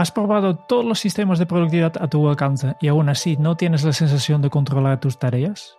[0.00, 3.84] Has probado todos los sistemas de productividad a tu alcance y aún así no tienes
[3.84, 5.76] la sensación de controlar tus tareas?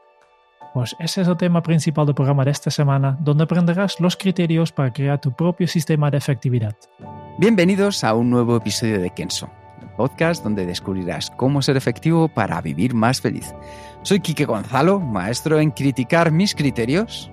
[0.75, 4.71] Pues ese es el tema principal del programa de esta semana, donde aprenderás los criterios
[4.71, 6.75] para crear tu propio sistema de efectividad.
[7.39, 9.49] Bienvenidos a un nuevo episodio de Kenso,
[9.97, 13.55] podcast donde descubrirás cómo ser efectivo para vivir más feliz.
[14.03, 17.31] Soy Quique Gonzalo, maestro en criticar mis criterios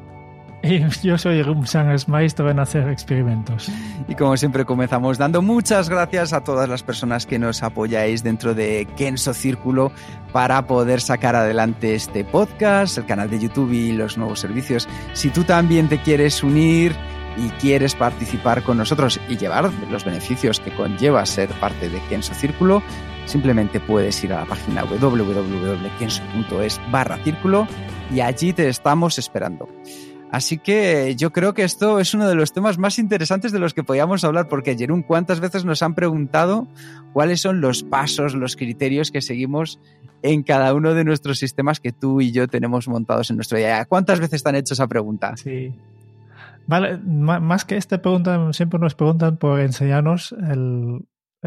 [1.03, 3.71] yo soy Rumsangas, maestro en hacer experimentos.
[4.09, 8.55] Y como siempre comenzamos dando muchas gracias a todas las personas que nos apoyáis dentro
[8.55, 9.93] de Kenso Círculo
[10.33, 14.89] para poder sacar adelante este podcast, el canal de YouTube y los nuevos servicios.
[15.13, 16.97] Si tú también te quieres unir
[17.37, 22.35] y quieres participar con nosotros y llevar los beneficios que conlleva ser parte de Kenso
[22.35, 22.83] Círculo,
[23.27, 25.21] simplemente puedes ir a la página www.kenso.es
[26.91, 27.69] barra círculo
[28.13, 29.69] y allí te estamos esperando.
[30.31, 33.73] Así que yo creo que esto es uno de los temas más interesantes de los
[33.73, 36.69] que podíamos hablar, porque Jerún, ¿cuántas veces nos han preguntado
[37.13, 39.81] cuáles son los pasos, los criterios que seguimos
[40.23, 43.85] en cada uno de nuestros sistemas que tú y yo tenemos montados en nuestro día?
[43.87, 45.37] ¿Cuántas veces te han hecho esa pregunta?
[45.37, 45.73] Sí.
[46.67, 51.07] Vale, más que esta pregunta, siempre nos preguntan por enseñarnos el,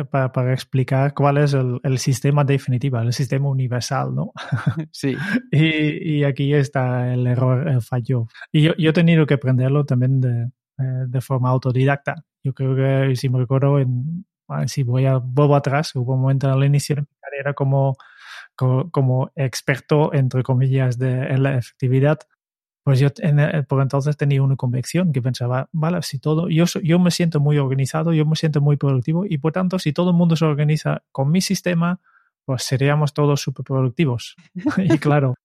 [0.09, 4.31] para, para, explicar cuál es el, el, sistema definitivo, el sistema universal, ¿no?
[4.91, 5.15] Sí.
[5.51, 8.27] y, y, aquí está el error, el fallo.
[8.51, 12.23] Y yo, yo he tenido que aprenderlo también de, eh, de forma autodidacta.
[12.43, 14.25] Yo creo que, si me recuerdo, en,
[14.67, 17.97] si voy a vuelvo atrás, hubo un momento en el inicio de mi carrera como,
[18.55, 22.19] como, como experto, entre comillas, de, en la efectividad,
[22.83, 26.65] pues yo en, eh, por entonces tenía una convicción que pensaba, vale, si todo, yo,
[26.83, 30.11] yo me siento muy organizado, yo me siento muy productivo y por tanto, si todo
[30.11, 31.99] el mundo se organiza con mi sistema,
[32.45, 34.35] pues seríamos todos súper productivos.
[34.77, 35.35] y claro,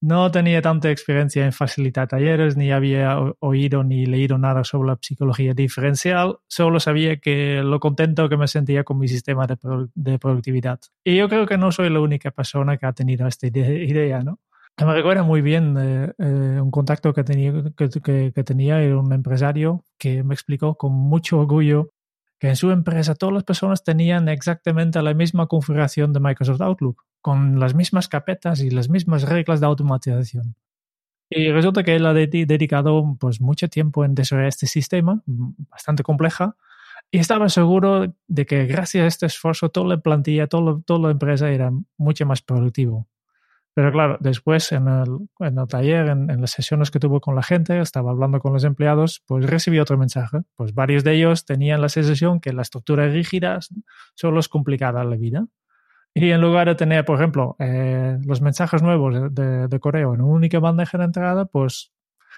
[0.00, 4.98] no tenía tanta experiencia en facilitar talleres, ni había oído ni leído nada sobre la
[5.00, 9.56] psicología diferencial, solo sabía que lo contento que me sentía con mi sistema de,
[9.94, 10.80] de productividad.
[11.04, 14.40] Y yo creo que no soy la única persona que ha tenido esta idea, ¿no?
[14.76, 18.98] Me recuerda muy bien eh, eh, un contacto que tenía, que, que, que, tenía era
[18.98, 21.92] un empresario que me explicó con mucho orgullo
[22.40, 27.04] que en su empresa todas las personas tenían exactamente la misma configuración de Microsoft Outlook,
[27.20, 30.56] con las mismas carpetas y las mismas reglas de automatización.
[31.30, 36.56] Y resulta que él ha dedicado pues, mucho tiempo en desarrollar este sistema, bastante compleja,
[37.10, 41.10] y estaba seguro de que gracias a este esfuerzo toda la plantilla, toda, toda la
[41.12, 43.08] empresa era mucho más productivo.
[43.74, 47.34] Pero claro, después en el, en el taller, en, en, las sesiones que tuvo con
[47.34, 50.42] la gente, estaba hablando con los empleados, pues recibí otro mensaje.
[50.54, 53.58] Pues varios de ellos tenían la sensación que la estructura rígida
[54.14, 55.46] solo es complicada la vida.
[56.14, 60.20] Y en lugar de tener, por ejemplo, eh, los mensajes nuevos de, de, correo en
[60.20, 61.92] una única bandeja de entrada, pues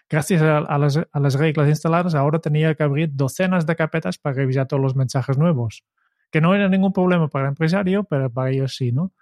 [0.08, 4.16] gracias a, a, las, a las reglas instaladas, ahora tenía que abrir docenas de carpetas
[4.16, 5.84] para revisar todos los mensajes nuevos.
[6.30, 9.12] Que no era ningún problema para el empresario, pero para ellos sí, ¿no?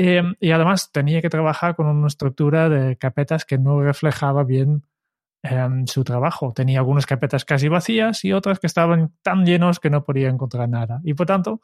[0.00, 4.84] Eh, y además tenía que trabajar con una estructura de carpetas que no reflejaba bien
[5.42, 6.52] eh, su trabajo.
[6.54, 10.68] Tenía algunas carpetas casi vacías y otras que estaban tan llenos que no podía encontrar
[10.68, 11.00] nada.
[11.02, 11.60] Y por tanto,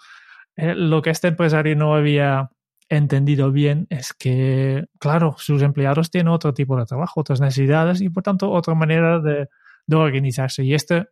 [0.57, 2.51] eh, lo que este empresario no había
[2.89, 8.11] entendido bien es que, claro, sus empleados tienen otro tipo de trabajo, otras necesidades y
[8.11, 9.49] por tanto otra manera de,
[9.87, 10.65] de organizarse.
[10.65, 11.07] Y este,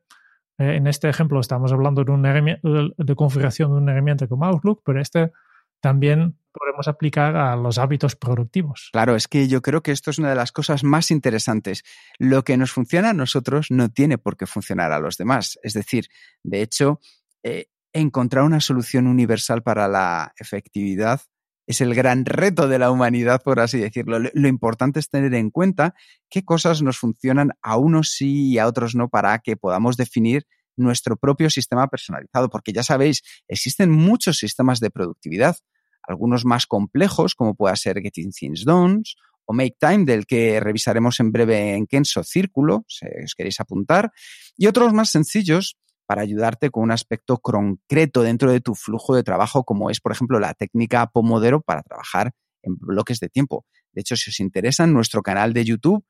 [0.58, 5.00] en este ejemplo estamos hablando de, una de configuración de una herramienta como Outlook, pero
[5.00, 5.32] este
[5.82, 8.90] también podemos aplicar a los hábitos productivos.
[8.92, 11.82] Claro, es que yo creo que esto es una de las cosas más interesantes.
[12.18, 15.58] Lo que nos funciona a nosotros no tiene por qué funcionar a los demás.
[15.62, 16.06] Es decir,
[16.42, 17.00] de hecho,
[17.42, 21.20] eh, encontrar una solución universal para la efectividad
[21.66, 24.18] es el gran reto de la humanidad, por así decirlo.
[24.18, 25.94] Lo importante es tener en cuenta
[26.28, 30.46] qué cosas nos funcionan a unos sí y a otros no para que podamos definir
[30.76, 35.56] nuestro propio sistema personalizado, porque ya sabéis, existen muchos sistemas de productividad
[36.02, 39.02] algunos más complejos, como pueda ser Getting Things Done
[39.44, 44.12] o Make Time, del que revisaremos en breve en Kenso Círculo, si os queréis apuntar,
[44.56, 45.76] y otros más sencillos
[46.06, 50.12] para ayudarte con un aspecto concreto dentro de tu flujo de trabajo, como es, por
[50.12, 52.32] ejemplo, la técnica Pomodoro para trabajar
[52.62, 53.64] en bloques de tiempo.
[53.92, 56.04] De hecho, si os interesa, en nuestro canal de YouTube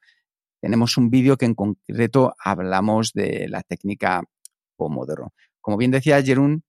[0.60, 4.22] tenemos un vídeo que en concreto hablamos de la técnica
[4.76, 5.32] Pomodoro.
[5.60, 6.64] Como bien decía Jerún,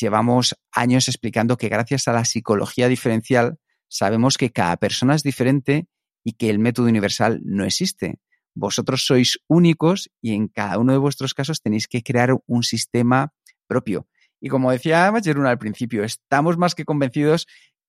[0.00, 3.58] llevamos años explicando que gracias a la psicología diferencial
[3.88, 5.86] sabemos que cada persona es diferente
[6.24, 8.18] y que el método universal no existe.
[8.54, 13.32] Vosotros sois únicos y en cada uno de vuestros casos tenéis que crear un sistema
[13.66, 14.06] propio.
[14.40, 17.46] Y como decía Jerún al principio, estamos más que convencidos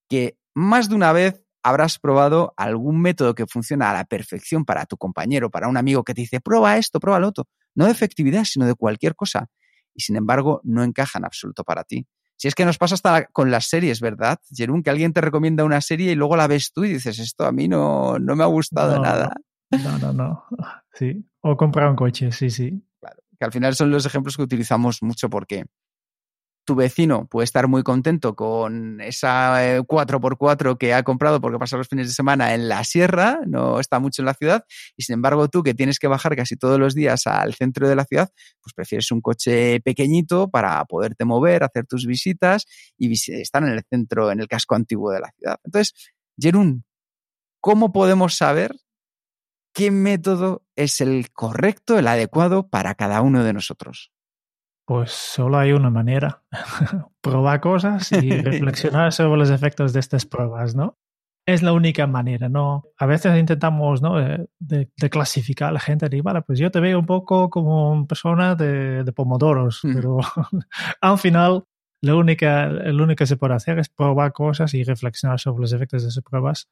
[0.10, 4.86] que más de una vez habrás probado algún método que funciona a la perfección para
[4.86, 7.46] tu compañero, para un amigo que te dice, prueba esto, prueba lo otro.
[7.76, 9.48] No de efectividad, sino de cualquier cosa.
[9.94, 12.08] Y sin embargo, no encaja en absoluto para ti.
[12.38, 14.82] Si es que nos pasa hasta con las series, ¿verdad, Jerún?
[14.82, 17.52] Que alguien te recomienda una serie y luego la ves tú y dices, esto a
[17.52, 19.36] mí no, no me ha gustado nada.
[19.84, 20.46] No, no, no.
[20.94, 21.24] Sí.
[21.42, 22.84] O comprar un coche, sí, sí.
[23.00, 23.18] Claro.
[23.38, 25.66] Que al final son los ejemplos que utilizamos mucho porque
[26.66, 31.78] tu vecino puede estar muy contento con esa 4x4 eh, que ha comprado porque pasa
[31.78, 34.66] los fines de semana en la sierra, no está mucho en la ciudad,
[34.96, 37.96] y sin embargo tú que tienes que bajar casi todos los días al centro de
[37.96, 38.30] la ciudad,
[38.62, 42.66] pues prefieres un coche pequeñito para poderte mover, hacer tus visitas
[42.98, 45.58] y estar en el centro, en el casco antiguo de la ciudad.
[45.64, 45.94] Entonces,
[46.40, 46.86] Jerún,
[47.60, 48.76] ¿cómo podemos saber
[49.74, 54.11] qué método es el correcto, el adecuado para cada uno de nosotros?
[54.92, 56.44] Pues solo hay una manera,
[57.22, 60.98] probar cosas y reflexionar sobre los efectos de estas pruebas, ¿no?
[61.46, 62.84] Es la única manera, ¿no?
[62.98, 64.20] A veces intentamos, ¿no?
[64.20, 68.06] Eh, de, clasificar a la gente y, vale, pues yo te veo un poco como
[68.06, 69.94] persona de, pomodoros, mm.
[69.96, 70.20] pero
[71.00, 71.64] al final
[72.02, 75.72] lo única, lo único que se puede hacer es probar cosas y reflexionar sobre los
[75.72, 76.68] efectos de esas pruebas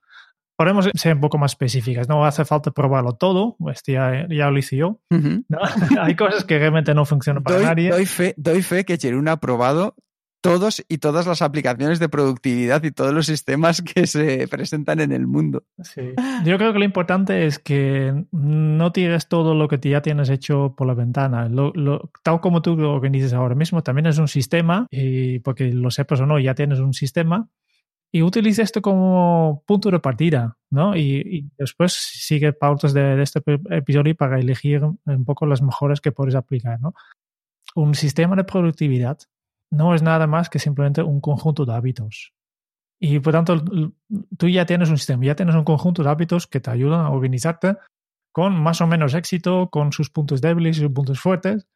[0.59, 2.09] podemos ser un poco más específicas.
[2.09, 4.99] No hace falta probarlo todo, este ya, ya, lo hice yo.
[6.01, 7.91] Hay cosas que realmente no funcionan para nadie.
[7.91, 9.95] Doy fe, doy fe que Jerún ha probado
[10.41, 15.13] todos y todas las aplicaciones de productividad y todos los sistemas que se presentan en
[15.13, 15.63] el mundo.
[15.81, 16.01] Sí.
[16.43, 20.73] Yo creo que lo importante es que no tires todo lo que ya tienes hecho
[20.75, 21.49] por la ventana.
[22.21, 26.19] tal como tú lo organizas ahora mismo, también es un sistema, y porque lo sepas
[26.19, 27.47] o no, ya tienes un sistema
[28.11, 30.95] y utiliza esto como punto de partida, ¿no?
[30.95, 36.35] Y, después sigue pautas de, este episodio para elegir un poco las mejores que puedes
[36.35, 36.93] aplicar, ¿no?
[37.75, 39.19] Un sistema de productividad
[39.71, 42.33] no es nada más que simplemente un conjunto de hábitos.
[42.99, 43.63] Y por tanto,
[44.37, 47.11] tú ya tienes un sistema, ya tienes un conjunto de hábitos que te ayudan a
[47.11, 47.77] organizarte
[48.33, 51.67] con más o menos éxito, con sus puntos débiles y sus puntos fuertes.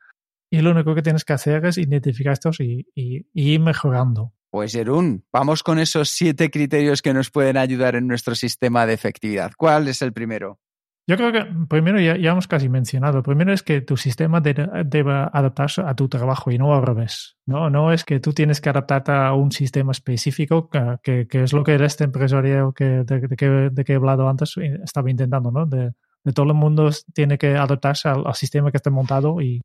[0.51, 4.33] Y lo único que tienes que hacer es identificar estos y ir mejorando.
[4.53, 8.93] Pues Jerún, vamos con esos siete criterios que nos pueden ayudar en nuestro sistema de
[8.93, 9.51] efectividad.
[9.57, 10.59] ¿Cuál es el primero?
[11.07, 13.23] Yo creo que primero ya, hemos casi mencionado.
[13.23, 17.35] Primero es que tu sistema debe, adaptarse a tu trabajo y no al revés.
[17.47, 17.71] ¿no?
[17.71, 21.73] no es que tú tienes que adaptarte a un sistema específico, que, es lo que
[21.83, 24.53] este empresario que, de, que, he hablado antes
[24.83, 25.49] estaba intentando.
[25.49, 25.65] ¿no?
[25.65, 25.93] De,
[26.31, 29.63] todo el mundo tiene que adaptarse al, sistema que esté montado y,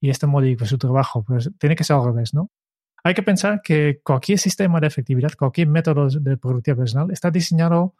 [0.00, 1.24] y este modifica su trabajo.
[1.24, 2.32] Pues tiene que ser al revés.
[2.32, 2.48] ¿no?
[3.02, 7.94] Hay que pensar que cualquier sistema de efectividad, cualquier método de productividad personal está diseñado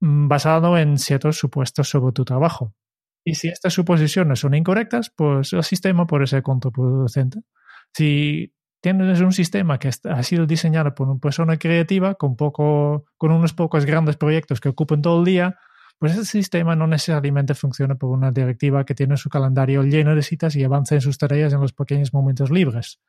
[0.00, 2.74] mm, basado en ciertos supuestos sobre tu trabajo.
[3.24, 7.40] Y si estas suposiciones son incorrectas, pues el sistema puede ser contraproducente.
[7.92, 13.32] Si tienes un sistema que ha sido diseñado por una persona creativa con, poco, con
[13.32, 15.58] unos pocos grandes proyectos que ocupan todo el día,
[15.98, 20.22] pues ese sistema no necesariamente funciona por una directiva que tiene su calendario lleno de
[20.22, 23.00] citas y avanza en sus tareas en los pequeños momentos libres.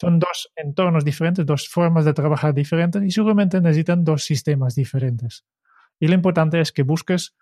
[0.00, 5.44] Son dos entornos diferentes, dos formas de trabajar diferentes y seguramente necesitan dos sistemas diferentes.
[5.98, 7.34] Y lo importante es que busques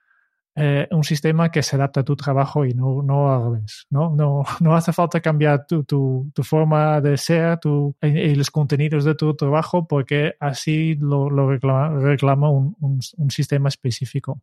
[0.56, 3.87] eh, un sistema que se adapte a tu trabajo y no, no al revés.
[3.90, 4.14] ¿no?
[4.16, 9.04] No, no hace falta cambiar tu, tu, tu forma de ser tu, y, los contenidos
[9.04, 14.40] de tu trabajo porque así lo, lo reclama, un, un sistema específico.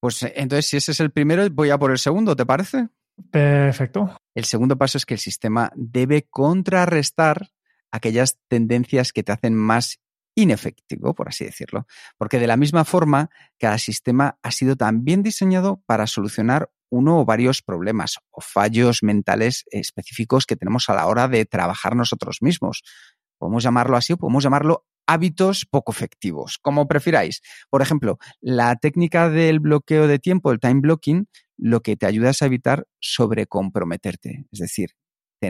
[0.00, 2.88] Pues eh, entonces, si ese es el primero, voy a por el segundo, ¿te parece?
[3.30, 4.16] Perfecto.
[4.34, 7.50] El segundo paso es que el sistema debe contrarrestar
[7.90, 10.00] aquellas tendencias que te hacen más
[10.34, 11.86] inefectivo, por así decirlo.
[12.16, 17.24] Porque de la misma forma, cada sistema ha sido también diseñado para solucionar uno o
[17.24, 22.82] varios problemas o fallos mentales específicos que tenemos a la hora de trabajar nosotros mismos.
[23.38, 27.42] Podemos llamarlo así o podemos llamarlo hábitos poco efectivos, como prefiráis.
[27.68, 31.26] Por ejemplo, la técnica del bloqueo de tiempo, el time blocking,
[31.58, 34.90] lo que te ayuda es a evitar sobrecomprometerte, es decir,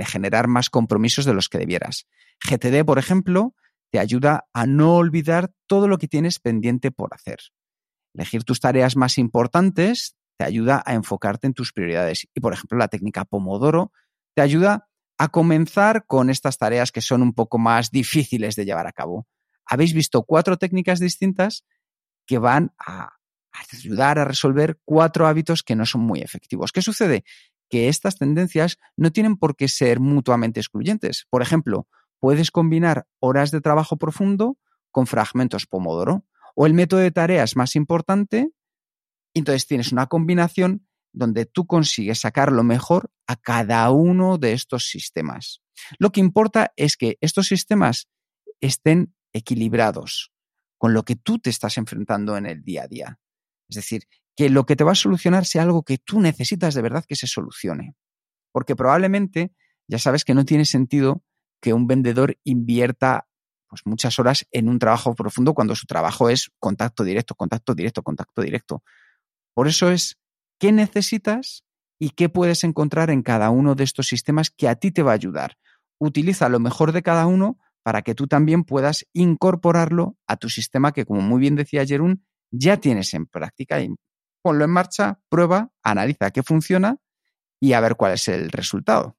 [0.07, 2.07] generar más compromisos de los que debieras.
[2.43, 3.55] GTD, por ejemplo,
[3.93, 7.38] te ayuda a no olvidar todo lo que tienes pendiente por hacer.
[8.14, 12.26] Elegir tus tareas más importantes te ayuda a enfocarte en tus prioridades.
[12.35, 13.93] Y, por ejemplo, la técnica Pomodoro
[14.35, 14.88] te ayuda
[15.19, 19.26] a comenzar con estas tareas que son un poco más difíciles de llevar a cabo
[19.70, 21.64] habéis visto cuatro técnicas distintas
[22.26, 23.14] que van a,
[23.72, 26.72] ayudar a resolver cuatro hábitos que no son muy efectivos.
[26.72, 27.24] ¿Qué sucede?
[27.68, 31.26] Que estas tendencias no tienen por qué ser mutuamente excluyentes.
[31.30, 31.86] Por ejemplo,
[32.18, 34.58] puedes combinar horas de trabajo profundo
[34.90, 38.50] con fragmentos Pomodoro o el método de tareas más importante.
[39.34, 44.88] Entonces tienes una combinación donde tú consigues sacar lo mejor a cada uno de estos
[44.88, 45.62] sistemas.
[45.98, 48.08] Lo que importa es que estos sistemas
[48.60, 50.32] estén equilibrados
[50.78, 53.20] con lo que tú te estás enfrentando en el día a día.
[53.68, 54.04] Es decir,
[54.37, 57.16] que lo que te va a solucionar sea algo que tú necesitas de verdad que
[57.16, 57.94] se solucione.
[58.52, 59.52] Porque probablemente
[59.87, 61.22] ya sabes que no tiene sentido
[61.60, 63.28] que un vendedor invierta
[63.68, 68.02] pues, muchas horas en un trabajo profundo cuando su trabajo es contacto directo, contacto directo,
[68.02, 68.82] contacto directo.
[69.54, 70.18] Por eso es
[70.58, 71.64] qué necesitas
[71.99, 75.12] y qué puedes encontrar en cada uno de estos sistemas que a ti te va
[75.12, 75.58] a ayudar.
[75.99, 80.92] Utiliza lo mejor de cada uno para que tú también puedas incorporarlo a tu sistema
[80.92, 83.80] que, como muy bien decía Jerún, ya tienes en práctica.
[83.80, 83.94] Y
[84.42, 86.96] ponlo en marcha, prueba, analiza qué funciona
[87.60, 89.16] y a ver cuál es el resultado.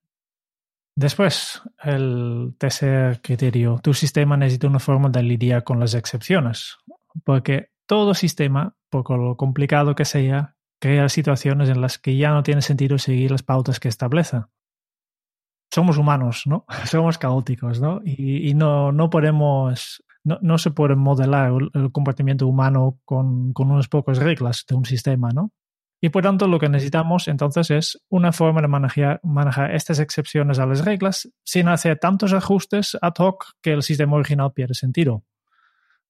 [0.95, 6.77] Después, el tercer criterio, tu sistema necesita una forma de lidiar con las excepciones,
[7.23, 12.43] porque todo sistema, por lo complicado que sea, crea situaciones en las que ya no
[12.43, 14.41] tiene sentido seguir las pautas que establece.
[15.73, 16.65] Somos humanos, ¿no?
[16.85, 18.01] Somos caóticos, ¿no?
[18.03, 24.17] Y, no, no podemos, no, se puede modelar el, comportamiento humano con, con unas pocas
[24.17, 25.51] reglas de un sistema, ¿no?
[26.03, 30.57] Y por tanto, lo que necesitamos entonces es una forma de manejar, manejar, estas excepciones
[30.57, 35.23] a las reglas sin hacer tantos ajustes ad hoc que el sistema original pierde sentido.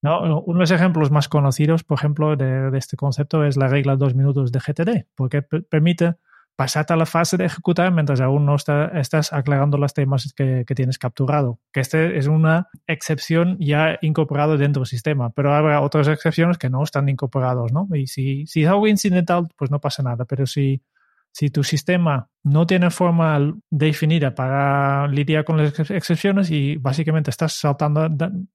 [0.02, 0.22] ¿No?
[0.22, 3.98] Uno de los ejemplos más conocidos, por ejemplo, de, de este concepto es la regla
[3.98, 6.16] dos minutos de GTD, porque permite
[6.62, 11.00] pasarte a la fase de ejecutar mientras aún no estás aclarando los temas que, tienes
[11.00, 11.60] capturado.
[11.74, 16.70] Que este es una excepción ya incorporada dentro del sistema, pero habrá otras excepciones que
[16.70, 17.88] no están incorporadas, ¿no?
[17.96, 20.84] Y si, si es algo incidental, pues no pasa nada, pero si,
[21.32, 23.40] si tu sistema no tiene forma
[23.72, 28.08] definida para lidiar con las excepciones y básicamente estás saltando,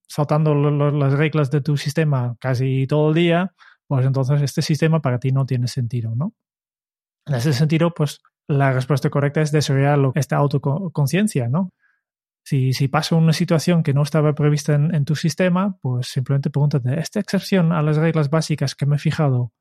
[0.06, 3.52] saltando las reglas de tu sistema casi todo el día,
[3.88, 6.34] pues entonces este sistema para ti no tiene sentido, ¿no?
[7.26, 11.72] En ese sentido, pues la respuesta correcta es desarrollar esta autoconciencia, ¿no?
[12.44, 17.00] Si, si, pasa una situación que no estaba prevista en, tu sistema, pues simplemente pregúntate,
[17.00, 19.52] ¿esta excepción a las reglas básicas que me he fijado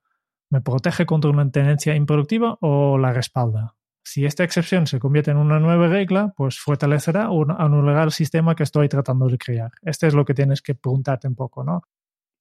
[0.50, 3.74] me protege contra una tendencia improductiva o la respalda?
[4.04, 8.54] Si esta excepción se convierte en una nueva regla, pues fortalecerá o anulará el sistema
[8.54, 9.72] que estoy tratando de crear.
[9.82, 11.82] Este es lo que tienes que preguntarte un poco, ¿no?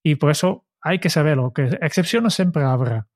[0.04, 3.08] Y por eso hay que saberlo, que excepciones siempre habrá.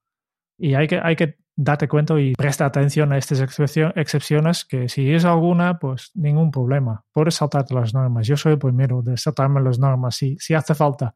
[0.57, 5.11] Y hay que, hay que date cuenta y presta atención a estas excepciones que si
[5.11, 7.03] es alguna, pues ningún problema.
[7.11, 8.25] Puedes saltarte las normas.
[8.25, 11.15] Yo soy el primero de saltarme las normas si, si hace falta.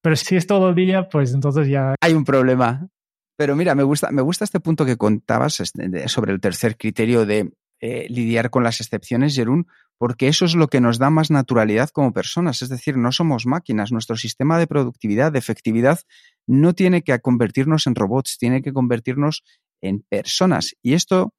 [0.00, 1.94] Pero si es todo el día, pues entonces ya...
[2.00, 2.88] Hay un problema.
[3.36, 7.26] Pero mira, me gusta, me gusta este punto que contabas este, sobre el tercer criterio
[7.26, 9.66] de eh, lidiar con las excepciones, Jerún,
[9.98, 12.62] porque eso es lo que nos da más naturalidad como personas.
[12.62, 13.92] Es decir, no somos máquinas.
[13.92, 16.00] Nuestro sistema de productividad, de efectividad,
[16.46, 19.44] no tiene que convertirnos en robots, tiene que convertirnos
[19.82, 20.74] en personas.
[20.82, 21.34] Y esto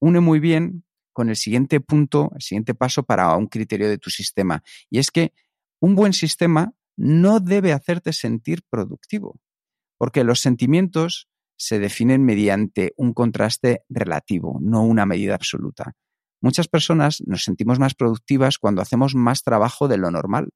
[0.00, 4.10] une muy bien con el siguiente punto, el siguiente paso para un criterio de tu
[4.10, 4.62] sistema.
[4.90, 5.32] Y es que
[5.80, 9.40] un buen sistema no debe hacerte sentir productivo,
[9.98, 15.96] porque los sentimientos se definen mediante un contraste relativo, no una medida absoluta.
[16.40, 20.50] Muchas personas nos sentimos más productivas cuando hacemos más trabajo de lo normal,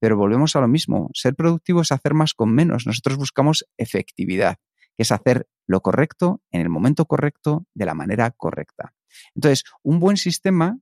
[0.00, 1.10] pero volvemos a lo mismo.
[1.12, 2.86] Ser productivo es hacer más con menos.
[2.86, 4.58] Nosotros buscamos efectividad,
[4.96, 8.94] que es hacer lo correcto en el momento correcto, de la manera correcta.
[9.34, 10.78] Entonces, un buen sistema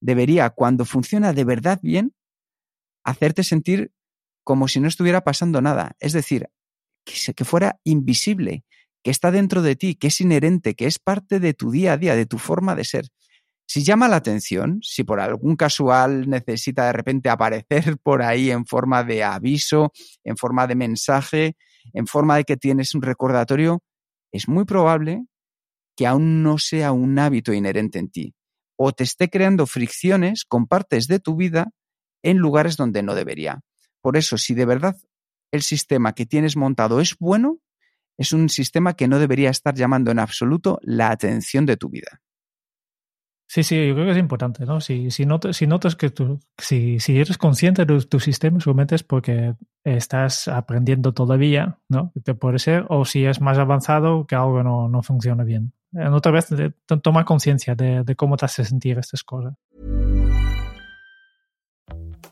[0.00, 2.14] debería, cuando funciona de verdad bien,
[3.04, 3.92] hacerte sentir
[4.44, 5.96] como si no estuviera pasando nada.
[6.00, 6.48] Es decir,
[7.04, 8.64] que, que fuera invisible,
[9.02, 11.96] que está dentro de ti, que es inherente, que es parte de tu día a
[11.96, 13.06] día, de tu forma de ser.
[13.66, 18.66] Si llama la atención, si por algún casual necesita de repente aparecer por ahí en
[18.66, 19.92] forma de aviso,
[20.24, 21.56] en forma de mensaje,
[21.92, 23.82] en forma de que tienes un recordatorio,
[24.32, 25.24] es muy probable
[25.96, 28.34] que aún no sea un hábito inherente en ti
[28.76, 31.70] o te esté creando fricciones con partes de tu vida
[32.22, 33.60] en lugares donde no debería.
[34.00, 34.96] Por eso, si de verdad
[35.52, 37.58] el sistema que tienes montado es bueno,
[38.18, 42.20] es un sistema que no debería estar llamando en absoluto la atención de tu vida.
[43.52, 44.80] Sí, sí, yo creo que es importante, ¿no?
[44.80, 48.94] Si, si, notas, si notas que tú, si, si eres consciente de tu, sistema, seguramente
[48.94, 52.12] es porque estás aprendiendo todavía, ¿no?
[52.24, 55.74] Te puede ser, o si es más avanzado, que algo no, no funciona bien.
[55.92, 56.48] En otra vez,
[57.02, 59.52] toma conciencia de, de cómo te hace sentir estas cosas.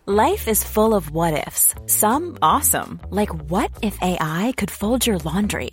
[0.07, 1.75] Life is full of what ifs.
[1.85, 5.73] Some awesome, like what if AI could fold your laundry?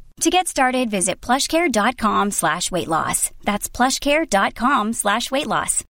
[0.21, 3.31] To get started, visit plushcare.com slash weight loss.
[3.43, 5.83] That's plushcare.com slash weight loss.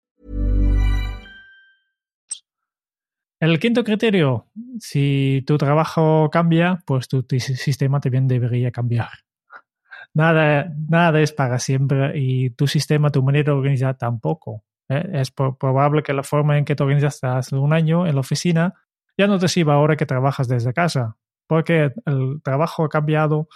[3.40, 4.46] El quinto criterio,
[4.78, 9.08] si tu trabajo cambia, pues tu, sistema también debería cambiar.
[10.14, 14.62] Nada, nada es para siempre y tu sistema, tu manera de organizar tampoco.
[14.88, 15.08] ¿eh?
[15.12, 18.74] Es probable que la forma en que te organizas hace un año en la oficina
[19.18, 21.16] ya no te sirva ahora que trabajas desde casa,
[21.48, 23.48] porque el trabajo ha cambiado,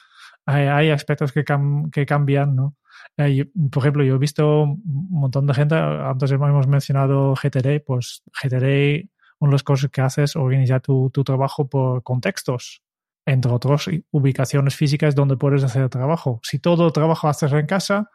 [0.47, 2.77] hay, aspectos que, cam que cambian, ¿no?
[3.17, 8.23] Eh, por ejemplo, yo he visto un montón de gente, antes hemos mencionado GTD, pues
[8.43, 9.09] GTD,
[9.39, 12.83] una de las cosas que hace es organizar tu, trabajo por contextos,
[13.27, 16.41] entre otros ubicaciones físicas donde puedes hacer trabajo.
[16.43, 18.11] Si todo el trabajo haces en casa,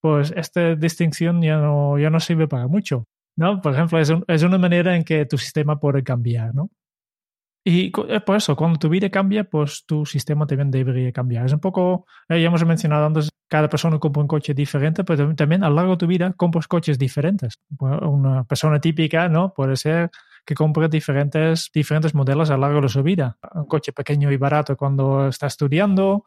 [0.00, 3.06] pues esta distinción ya no, ya no sirve para mucho.
[3.36, 3.60] ¿no?
[3.60, 6.54] Por ejemplo, es, un, es una manera en que tu sistema puede cambiar.
[6.54, 6.70] ¿no?
[7.62, 11.44] Y por eso, cuando tu vida cambia, pues tu sistema también debería cambiar.
[11.44, 15.34] Es un poco, eh, ya hemos mencionado antes, cada persona compra un coche diferente, pero
[15.34, 17.58] también a lo largo de tu vida compras coches diferentes.
[17.78, 19.52] Una persona típica, ¿no?
[19.52, 20.10] Puede ser
[20.46, 23.36] que compre diferentes, diferentes modelos a lo largo de su vida.
[23.54, 26.24] Un coche pequeño y barato cuando está estudiando,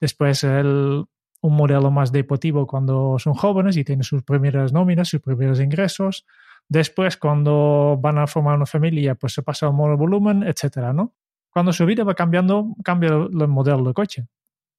[0.00, 1.04] después el,
[1.42, 6.26] un modelo más deportivo cuando son jóvenes y tienen sus primeras nóminas, sus primeros ingresos.
[6.70, 10.92] Después, cuando van a formar una familia, pues se pasa a un modo volumen, etcétera,
[10.92, 11.14] ¿no?
[11.52, 14.28] Cuando su vida va cambiando, cambia el modelo de coche,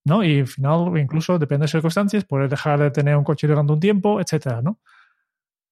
[0.05, 0.23] ¿no?
[0.23, 3.81] Y al final, incluso depende de circunstancias, puede dejar de tener un coche durante un
[3.81, 4.79] tiempo, etcétera, ¿no?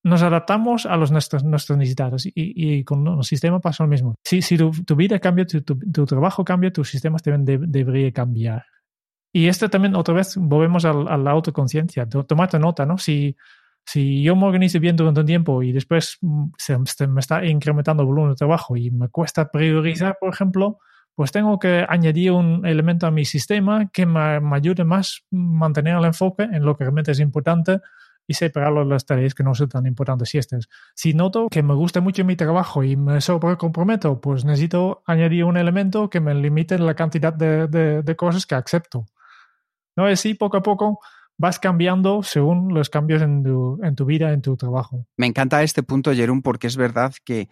[0.04, 4.16] Nos adaptamos a los nuestros, nuestras necesidades y, y, con el sistema pasa lo mismo.
[4.22, 7.66] Si, si tu, tu, vida cambia, tu, tu, tu, trabajo cambia, tus sistemas también de,
[7.66, 8.66] deberían cambiar.
[9.32, 12.10] Y esto también, otra vez, volvemos a, a la autoconciencia.
[12.10, 12.98] Tomate nota, ¿no?
[12.98, 13.38] Si,
[13.92, 16.20] si yo me organizo bien durante un tiempo y después
[16.60, 20.78] se, se, me está incrementando el volumen de trabajo y me cuesta priorizar, por ejemplo,
[21.16, 25.98] pues tengo que añadir un elemento a mi sistema que me, ayude más a mantener
[25.98, 27.80] el enfoque en lo que realmente es importante
[28.28, 30.70] y separar las tareas que no son tan importantes y estas.
[30.94, 35.58] Si noto que me gusta mucho mi trabajo y me sobrecomprometo, pues necesito añadir un
[35.58, 39.08] elemento que me limite la cantidad de, de, de cosas que acepto.
[39.96, 40.06] ¿No?
[40.06, 41.00] Así poco a poco
[41.40, 45.08] vas cambiando según los cambios en tu, en tu vida, en tu trabajo.
[45.18, 47.48] Me encanta este punto, Jerón, porque es verdad que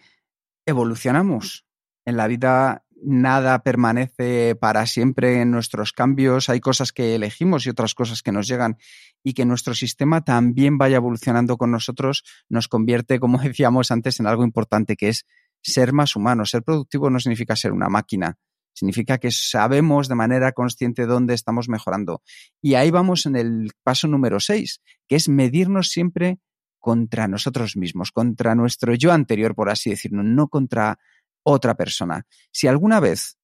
[0.66, 1.64] evolucionamos.
[2.04, 7.70] En la vida nada permanece para siempre en nuestros cambios, hay cosas que elegimos y
[7.70, 8.76] otras cosas que nos llegan
[9.22, 14.26] y que nuestro sistema también vaya evolucionando con nosotros nos convierte, como decíamos antes, en
[14.26, 15.24] algo importante que es
[15.62, 16.44] ser más humano.
[16.44, 18.36] Ser productivo no significa ser una máquina,
[18.78, 22.22] significa que sabemos de manera consciente dónde estamos mejorando.
[22.62, 26.38] Y ahí vamos en el paso número 6, que es medirnos siempre
[26.78, 30.98] contra nosotros mismos, contra nuestro yo anterior, por así decirlo, no contra
[31.42, 32.26] otra persona.
[32.52, 33.38] Si alguna vez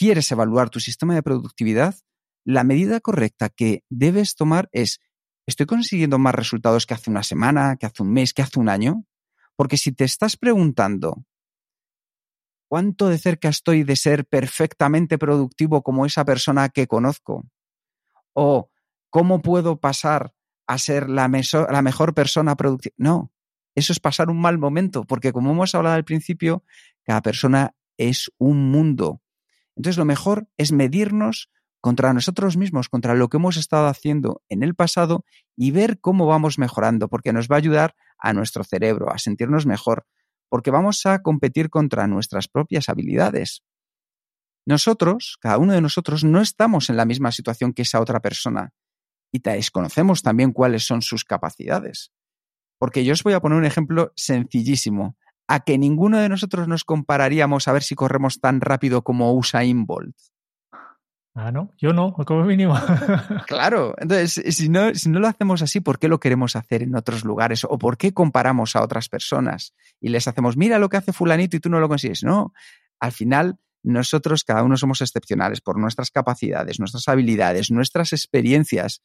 [0.00, 1.94] quieres evaluar tu sistema de productividad,
[2.46, 4.98] la medida correcta que debes tomar es,
[5.46, 8.70] ¿estoy consiguiendo más resultados que hace una semana, que hace un mes, que hace un
[8.70, 9.04] año?
[9.56, 11.22] Porque si te estás preguntando,
[12.70, 17.44] ¿cuánto de cerca estoy de ser perfectamente productivo como esa persona que conozco?
[18.32, 18.70] ¿O
[19.10, 20.32] cómo puedo pasar
[20.68, 22.94] a ser la, mejor persona productiva?
[22.96, 23.32] No,
[23.74, 26.62] eso es pasar un mal momento, porque como hemos hablado al principio,
[27.02, 29.20] cada persona es un mundo.
[29.74, 34.62] Entonces lo mejor es medirnos contra nosotros mismos, contra lo que hemos estado haciendo en
[34.62, 35.24] el pasado
[35.56, 39.66] y ver cómo vamos mejorando, porque nos va a ayudar a nuestro cerebro a sentirnos
[39.66, 40.06] mejor,
[40.50, 43.62] porque vamos a competir contra nuestras propias habilidades.
[44.66, 48.74] Nosotros, cada uno de nosotros, no estamos en la misma situación que esa otra persona
[49.32, 52.12] y desconocemos también cuáles son sus capacidades.
[52.78, 55.16] Porque yo os voy a poner un ejemplo sencillísimo,
[55.48, 59.86] a que ninguno de nosotros nos compararíamos a ver si corremos tan rápido como Usain
[59.86, 60.16] Bolt.
[61.34, 62.74] Ah, no, yo no, como mínimo.
[63.46, 66.96] claro, entonces, si no, si no lo hacemos así, ¿por qué lo queremos hacer en
[66.96, 67.64] otros lugares?
[67.64, 71.56] ¿O por qué comparamos a otras personas y les hacemos, mira lo que hace fulanito
[71.56, 72.24] y tú no lo consigues?
[72.24, 72.52] No,
[72.98, 79.00] al final nosotros cada uno somos excepcionales por nuestras capacidades, nuestras habilidades, nuestras experiencias.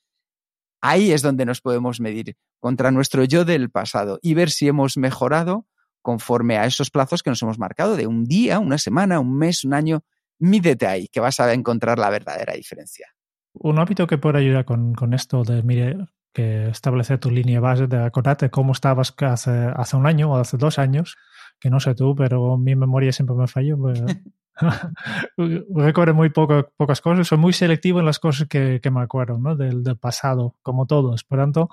[0.81, 4.97] Ahí es donde nos podemos medir contra nuestro yo del pasado y ver si hemos
[4.97, 5.67] mejorado
[6.01, 9.63] conforme a esos plazos que nos hemos marcado de un día, una semana, un mes,
[9.63, 10.03] un año
[10.39, 13.07] mídete ahí, que vas a encontrar la verdadera diferencia.
[13.53, 15.97] Un hábito que puede ayudar con, con esto de, mire,
[16.33, 20.57] que establecer tu línea base, de acordarte cómo estabas hace, hace un año o hace
[20.57, 21.17] dos años,
[21.59, 23.77] que no sé tú, pero mi memoria siempre me falló.
[23.77, 24.03] Pues,
[25.37, 29.37] recuerdo muy poco, pocas cosas, soy muy selectivo en las cosas que, que me acuerdo
[29.37, 29.55] ¿no?
[29.55, 31.23] del, del, pasado, como todos.
[31.23, 31.69] Por tanto,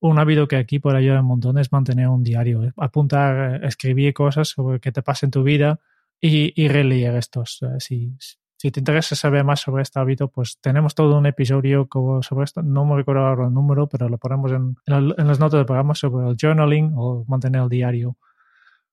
[0.00, 2.72] un hábito que aquí por ayudar un montón es mantener un diario, ¿eh?
[2.76, 5.80] apuntar, escribir cosas sobre qué te pasa en tu vida,
[6.20, 7.58] y, y estos.
[7.62, 8.12] Eh, si,
[8.56, 11.88] si te interesa saber más sobre este hábito, pues tenemos todo un episodio
[12.22, 12.62] sobre esto.
[12.62, 15.66] No me recuerdo ahora el número, pero lo ponemos en, en, en las notas del
[15.66, 18.18] programa sobre el journaling o mantener el diario.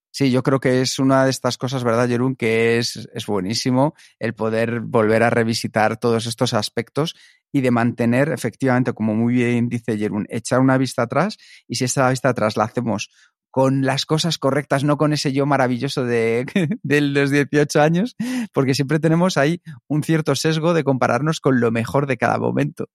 [0.10, 2.36] Sí, yo creo que es una de estas cosas, ¿verdad, Jerún?
[2.36, 7.13] Que es, es buenísimo el poder volver a revisitar todos estos aspectos
[7.52, 11.38] y de mantener, efectivamente, como muy bien dice Jerún, echar una vista atrás
[11.68, 13.10] y si esa vista atrás la hacemos
[13.58, 16.46] con las cosas correctas, no con ese yo maravilloso de,
[16.84, 18.15] los 18 años,
[18.54, 22.86] porque siempre tenemos ahí un cierto sesgo de compararnos con lo mejor de cada momento.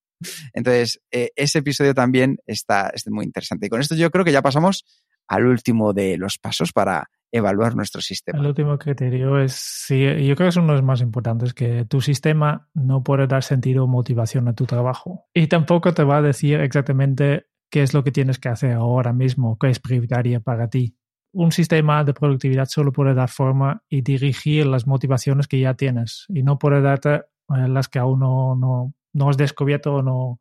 [0.53, 3.67] Entonces, eh, ese episodio también está, está muy interesante.
[3.67, 4.85] Y con esto yo creo que ya pasamos
[5.27, 8.39] al último de los pasos para evaluar nuestro sistema.
[8.39, 11.87] El último criterio es, sí, yo creo que es uno de los más importantes, que
[11.87, 15.25] tu sistema no puede dar sentido o motivación a tu trabajo.
[15.35, 19.15] Y tampoco te va a decir exactamente qué es lo que tienes que hacer ahora
[19.15, 20.95] mismo, qué es prioritaria para ti.
[21.33, 26.27] Un sistema de productividad solo puede dar forma y dirigir las motivaciones que ya tienes
[26.29, 30.41] y no puede darte eh, las que aún no, no, no has descubierto o no,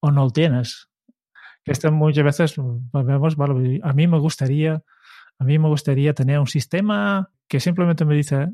[0.00, 0.88] o no tienes.
[1.66, 2.54] Esto muchas veces
[2.94, 4.82] vemos, vale, a mí me gustaría,
[5.38, 8.48] a mí me gustaría tener un sistema que simplemente me dice,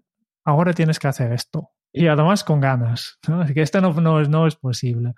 [0.44, 1.70] ahora tienes que hacer esto.
[1.92, 3.20] Y además con ganas.
[3.28, 3.46] ¿no?
[3.46, 5.14] Que esto no, no, no es posible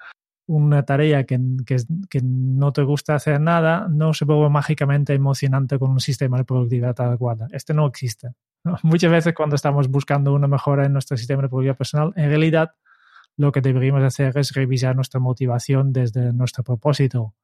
[0.48, 5.90] una tarea que, que, no te gusta hacer nada no se vuelve mágicamente emocionante con
[5.90, 7.46] un sistema de productividad adecuado.
[7.52, 8.30] Este no existe.
[8.82, 12.70] Muchas veces cuando estamos buscando una mejora en nuestro sistema de productividad personal, en realidad
[13.36, 17.34] lo que deberíamos hacer es revisar nuestra motivación desde nuestro propósito.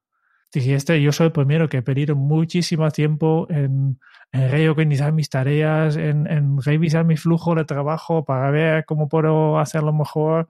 [0.53, 3.99] Y este, yo soy el primero que he perdido muchísimo tiempo en,
[4.31, 9.59] en reorganizar mis tareas, en, en revisar mi flujo de trabajo para ver cómo puedo
[9.59, 10.49] hacerlo mejor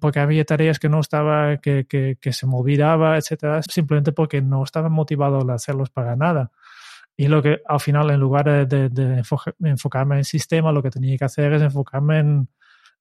[0.00, 4.40] porque había tareas que no estaba, que, que, que se me olvidaba, etcétera, simplemente porque
[4.40, 6.50] no estaba motivado a hacerlos para nada.
[7.16, 9.22] Y lo que al final, en lugar de, de
[9.64, 12.48] enfocarme en el sistema, lo que tenía que hacer es enfocarme en,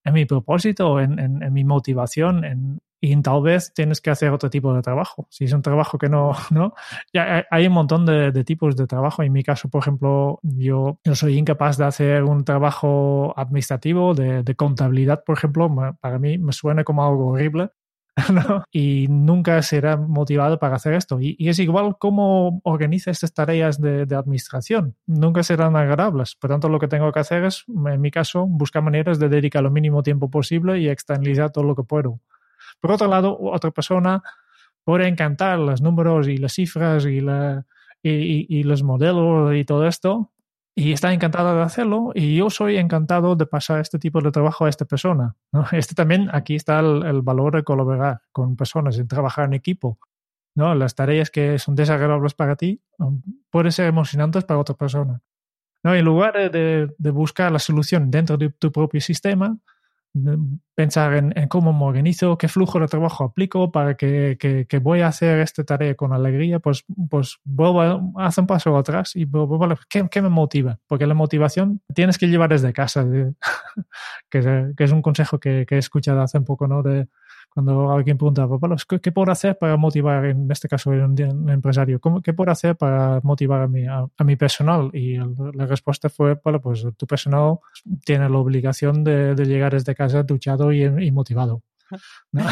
[0.04, 4.30] en mi propósito, en, en, en mi motivación, en, y tal vez tienes que hacer
[4.30, 5.28] otro tipo de trabajo.
[5.32, 6.74] Si es un trabajo que no, ¿no?
[7.12, 9.24] Ya hay un montón de, de, tipos de trabajo.
[9.24, 14.44] En mi caso, por ejemplo, yo, yo soy incapaz de hacer un trabajo administrativo de,
[14.44, 15.70] de contabilidad, por ejemplo.
[16.00, 17.72] Para mí me suena como algo horrible.
[18.34, 18.64] ¿no?
[18.72, 21.20] Y nunca será motivado para hacer esto.
[21.20, 24.96] Y, y es igual cómo organiza estas tareas de, de, administración.
[25.08, 26.36] Nunca serán agradables.
[26.36, 29.64] Por tanto, lo que tengo que hacer es, en mi caso, buscar maneras de dedicar
[29.64, 32.20] lo mínimo tiempo posible y externalizar todo lo que puedo.
[32.80, 34.24] Por otro lado, otra persona
[34.84, 37.22] puede encantar los números y las cifras y,
[38.64, 40.32] los modelos y todo esto,
[40.76, 44.66] y está encantada de hacerlo, y yo soy encantado de pasar este tipo de trabajo
[44.66, 45.36] a esta persona.
[45.52, 45.66] ¿no?
[45.72, 50.00] Este también, aquí está el, valor de colaborar con personas, y trabajar en equipo.
[50.56, 50.74] ¿no?
[50.76, 52.82] Las tareas que son desagradables para ti
[53.50, 55.22] pueden ser emocionantes para otra persona.
[55.84, 55.94] ¿no?
[55.94, 59.58] En lugar de buscar la solución dentro de tu propio sistema,
[60.76, 65.08] pensar en, cómo me organizo, qué flujo de trabajo aplico para que, que, voy a
[65.08, 70.08] hacer esta tarea con alegría, pues, pues vuelvo hacer un paso atrás y vuelvo ¿qué,
[70.10, 70.80] ¿qué, me motiva?
[70.88, 73.06] Porque la motivación tienes que llevar desde casa,
[74.30, 76.84] que, que, es un consejo que, he escuchado hace un poco, ¿no?
[76.84, 77.08] De,
[77.54, 78.48] cuando alguien pregunta,
[78.88, 82.00] ¿qué, ¿qué, puedo hacer para motivar, en este caso, un, un empresario?
[82.00, 84.90] ¿Cómo, ¿Qué puedo hacer para motivar a mi, a, a mi personal?
[84.94, 87.58] Y el, la respuesta fue, bueno, pues tu personal
[88.06, 91.64] tiene la obligación de, de llegar desde casa duchado y, y motivado.
[92.32, 92.46] ¿no?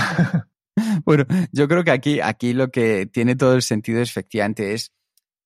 [1.06, 4.92] bueno, yo creo que aquí, aquí lo que tiene todo el sentido efectivamente es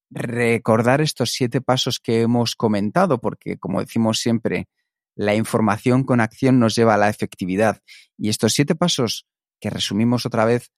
[0.10, 4.68] recordar estos siete pasos que hemos comentado, porque como decimos siempre,
[5.16, 7.82] la información con acción nos lleva a la efectividad.
[8.18, 9.28] Y estos siete pasos
[9.64, 10.74] que resumimos otra vez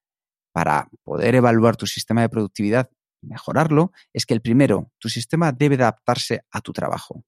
[0.51, 5.51] para poder evaluar tu sistema de productividad y mejorarlo, es que el primero, tu sistema
[5.51, 7.25] debe adaptarse a tu trabajo.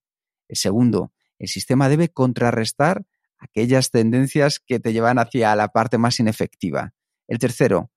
[0.48, 3.08] El segundo, el sistema debe contrarrestar
[3.40, 6.94] aquellas tendencias que te llevan hacia la parte más inefectiva.
[7.28, 7.92] El tercero,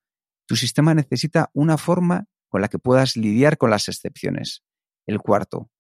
[0.47, 4.65] tu sistema necesita una forma con la que puedas lidiar con las excepciones.
[5.05, 5.71] El cuarto,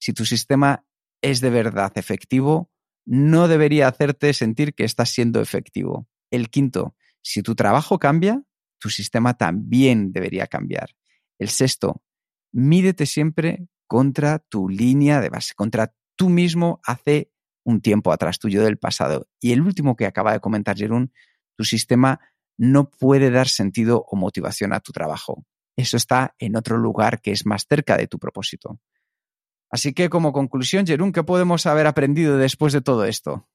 [0.00, 0.84] si tu sistema
[1.22, 2.72] es de verdad efectivo,
[3.06, 6.08] no debería hacerte sentir que estás siendo efectivo.
[6.32, 6.96] El quinto,
[7.28, 8.42] si tu trabajo cambia,
[8.78, 10.94] tu sistema también debería cambiar.
[11.38, 12.02] El sexto,
[12.52, 17.30] mídete siempre contra tu línea de base, contra tú mismo hace
[17.64, 19.28] un tiempo atrás, tuyo del pasado.
[19.40, 21.12] Y el último que acaba de comentar Jerún,
[21.54, 22.18] tu sistema
[22.56, 25.44] no puede dar sentido o motivación a tu trabajo.
[25.76, 28.80] Eso está en otro lugar que es más cerca de tu propósito.
[29.70, 33.50] Así que como conclusión, Jerún, ¿qué podemos haber aprendido después de todo esto?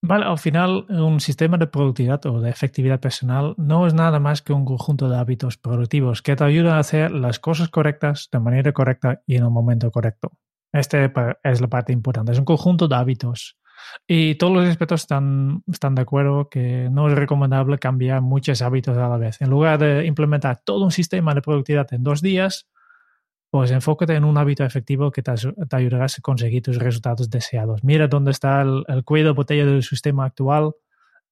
[0.00, 4.42] Vale, al final un sistema de productividad o de efectividad personal no es nada más
[4.42, 8.38] que un conjunto de hábitos productivos que te ayudan a hacer las cosas correctas de
[8.38, 10.32] manera correcta y en el momento correcto.
[10.72, 13.58] Este es la parte importante, es un conjunto de hábitos.
[14.06, 18.96] Y todos los expertos están, están de acuerdo que no es recomendable cambiar muchos hábitos
[18.96, 19.40] a la vez.
[19.40, 22.68] En lugar de implementar todo un sistema de productividad en dos días,
[23.50, 25.32] pues enfócate en un hábito efectivo que te,
[25.72, 27.82] ayudará a conseguir tus resultados deseados.
[27.82, 30.72] Mira dónde está el, cuello de botella del sistema actual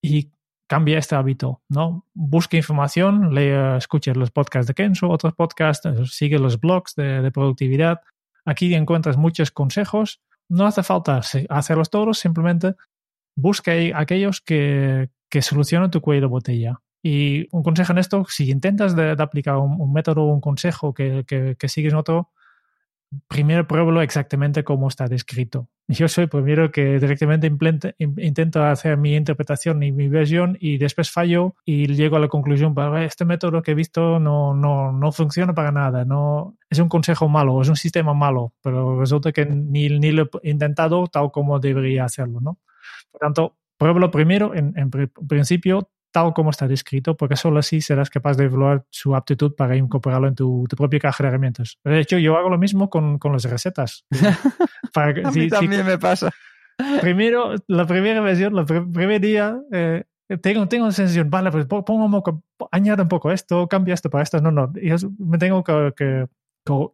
[0.01, 0.31] y
[0.67, 2.07] cambia este hábito, ¿no?
[2.15, 8.01] Busca información, lee, escucha los podcasts de Kenzo, otros podcasts, sigue los blogs de, productividad.
[8.45, 10.23] Aquí encuentras muchos consejos.
[10.49, 12.75] No hace falta hacerlos todos, simplemente
[13.37, 16.81] busca aquellos que, que solucionan tu cuello de botella.
[17.09, 21.25] Y un consejo en esto, si intentas de, aplicar un, método o un consejo que,
[21.25, 22.33] que, sigues en otro,
[23.29, 25.69] primero pruébalo exactamente como está descrito.
[25.87, 27.47] Yo soy primero que directamente
[27.99, 32.75] intento hacer mi interpretación y mi versión y después fallo y llego a la conclusión,
[33.01, 37.29] este método que he visto no, no, no funciona para nada, no, es un consejo
[37.29, 41.61] malo, es un sistema malo, pero resulta que ni, ni lo he intentado tal como
[41.61, 42.59] debería hacerlo, ¿no?
[43.13, 48.09] Por tanto, pruébalo primero, en, en principio tal como está descrito, porque solo así serás
[48.09, 51.79] capaz de evaluar su aptitud para incorporarlo en tu, propia caja de herramientas.
[51.85, 54.07] De hecho, yo hago lo mismo con, con las recetas.
[54.95, 56.31] Para A mí también me pasa.
[57.03, 60.05] Primero, la primera versión, el primer día, eh,
[60.41, 64.09] tengo, tengo la sensación, vale, pues pongo un poco, añado un poco esto, cambia esto
[64.09, 64.41] para esto.
[64.41, 66.27] No, no, yo me tengo que, que,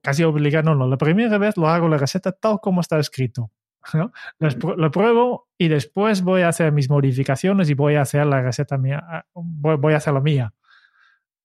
[0.03, 0.89] casi obligar, no, no.
[0.89, 3.53] La primera vez lo hago la receta tal como está escrito.
[4.77, 8.79] Lo, pruebo y después voy a hacer mis modificaciones y voy a hacer la receta
[8.79, 10.55] mía, ah, voy, a hacer la mía.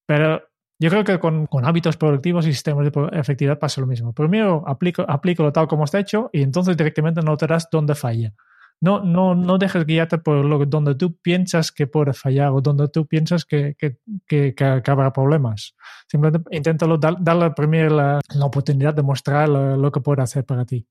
[0.06, 0.44] Pero
[0.80, 4.14] yo creo que con, hábitos productivos y sistemas de efectividad pasa lo mismo.
[4.14, 8.34] Primero aplico, aplico tal como está hecho y entonces directamente notarás dónde falla.
[8.80, 12.88] No, no, no dejes guiarte por lo donde tú piensas que puede fallar o donde
[12.90, 13.98] tú piensas que, que,
[14.28, 15.76] que, que habrá problemas.
[16.08, 20.88] Simplemente inténtalo, darle primero la, la, oportunidad de mostrar lo que puede hacer para ti.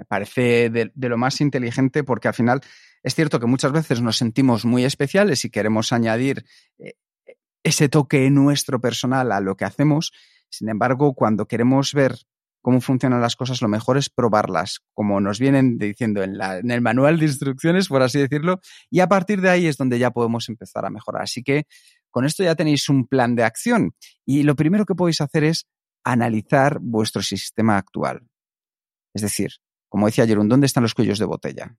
[0.00, 2.62] Me parece de, lo más inteligente porque al final
[3.02, 6.46] es cierto que muchas veces nos sentimos muy especiales y queremos añadir
[6.78, 6.94] eh,
[7.62, 10.12] ese toque nuestro personal a lo que hacemos.
[10.48, 12.16] Sin embargo, cuando queremos ver
[12.62, 16.80] cómo funcionan las cosas, lo mejor es probarlas, como nos vienen diciendo en, en, el
[16.80, 20.48] manual de instrucciones, por así decirlo, y a partir de ahí es donde ya podemos
[20.48, 21.24] empezar a mejorar.
[21.24, 21.66] Así que
[22.08, 25.66] con esto ya tenéis un plan de acción y lo primero que podéis hacer es
[26.04, 28.26] analizar vuestro sistema actual.
[29.14, 29.50] Es decir,
[29.90, 31.76] como decía Jerón, ¿dónde están los cuellos de botella?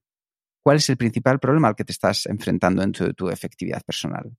[0.62, 4.36] ¿Cuál es el principal problema al que te estás enfrentando en tu, efectividad personal?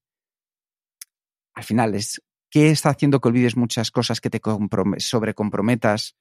[1.56, 4.40] Al final es, ¿qué está haciendo que olvides muchas cosas, que te
[5.00, 6.16] sobrecomprometas,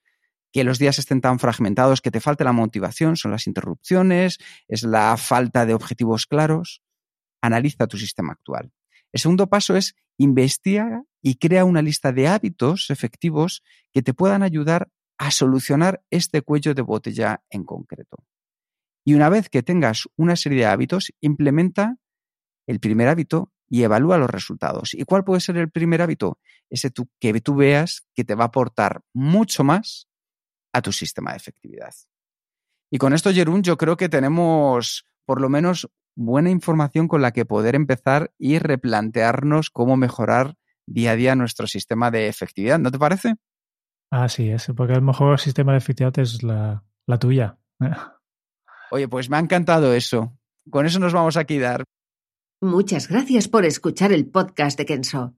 [0.51, 3.17] que los días estén tan fragmentados, que te falte la motivación?
[3.17, 4.39] ¿Son las interrupciones?
[4.67, 6.83] ¿Es la falta de objetivos claros?
[7.43, 8.73] Analiza tu sistema actual.
[9.13, 13.63] El segundo paso es investiga y crea una lista de hábitos efectivos
[13.93, 14.89] que te puedan ayudar
[15.23, 18.25] a solucionar este cuello de botella en concreto.
[19.05, 21.97] Y una vez que tengas una serie de hábitos, implementa
[22.67, 24.95] el primer hábito y evalúa los resultados.
[24.95, 26.41] ¿Y cuál puede ser el primer hábito?
[26.71, 30.09] Ese que tú veas que te va a aportar mucho más
[30.73, 31.95] a tu sistema de efectividad.
[32.91, 37.31] Y con esto, Jerún, yo creo que tenemos por lo menos buena información con la
[37.31, 42.81] que poder empezar y replantearnos cómo mejorar día a día nuestro sistema de efectividad.
[42.81, 43.37] ¿No te parece?
[44.13, 46.85] Así es, porque el mejor sistema de efectividad es la,
[47.19, 47.57] tuya.
[48.91, 50.37] Oye, pues me ha encantado eso.
[50.71, 51.85] Con eso nos vamos a quedar.
[52.61, 55.35] Muchas gracias por escuchar el podcast de Kenso.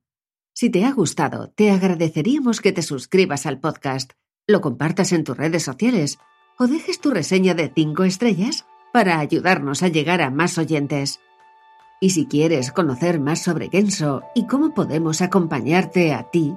[0.53, 4.11] Si te ha gustado, te agradeceríamos que te suscribas al podcast,
[4.49, 6.19] lo compartas en tus redes sociales
[6.59, 11.21] o dejes tu reseña de 5 estrellas para ayudarnos a llegar a más oyentes.
[12.01, 16.57] Y si quieres conocer más sobre Kenso y cómo podemos acompañarte a ti,